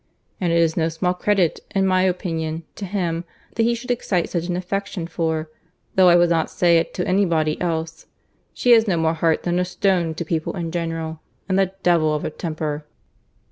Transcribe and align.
And 0.39 0.51
it 0.51 0.57
is 0.57 0.75
no 0.75 0.89
small 0.89 1.13
credit, 1.13 1.59
in 1.75 1.85
my 1.85 2.01
opinion, 2.01 2.63
to 2.73 2.85
him, 2.85 3.23
that 3.53 3.61
he 3.61 3.75
should 3.75 3.91
excite 3.91 4.31
such 4.31 4.45
an 4.47 4.55
affection; 4.57 5.05
for, 5.05 5.51
though 5.93 6.09
I 6.09 6.15
would 6.15 6.31
not 6.31 6.49
say 6.49 6.79
it 6.79 6.91
to 6.95 7.07
any 7.07 7.23
body 7.23 7.61
else, 7.61 8.07
she 8.51 8.71
has 8.71 8.87
no 8.87 8.97
more 8.97 9.13
heart 9.13 9.43
than 9.43 9.59
a 9.59 9.63
stone 9.63 10.15
to 10.15 10.25
people 10.25 10.55
in 10.57 10.71
general; 10.71 11.19
and 11.47 11.59
the 11.59 11.73
devil 11.83 12.15
of 12.15 12.25
a 12.25 12.31
temper." 12.31 12.83